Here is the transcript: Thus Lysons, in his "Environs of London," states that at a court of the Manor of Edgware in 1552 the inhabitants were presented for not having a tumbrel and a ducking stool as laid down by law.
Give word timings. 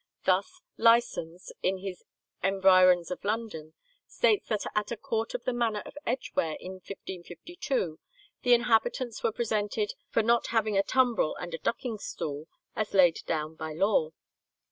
Thus 0.25 0.61
Lysons, 0.77 1.51
in 1.61 1.77
his 1.77 2.03
"Environs 2.41 3.11
of 3.11 3.23
London," 3.23 3.75
states 4.07 4.47
that 4.49 4.63
at 4.73 4.89
a 4.91 4.97
court 4.97 5.35
of 5.35 5.43
the 5.43 5.53
Manor 5.53 5.83
of 5.85 5.95
Edgware 6.07 6.57
in 6.59 6.71
1552 6.81 7.99
the 8.41 8.53
inhabitants 8.55 9.21
were 9.21 9.31
presented 9.31 9.93
for 10.09 10.23
not 10.23 10.47
having 10.47 10.75
a 10.75 10.81
tumbrel 10.81 11.35
and 11.35 11.53
a 11.53 11.59
ducking 11.59 11.99
stool 11.99 12.47
as 12.75 12.95
laid 12.95 13.19
down 13.27 13.53
by 13.53 13.73
law. 13.73 14.09